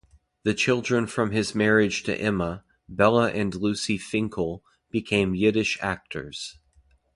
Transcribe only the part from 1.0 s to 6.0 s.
from his marriage to Emma, Bella and Lucy Finkel, became Yiddish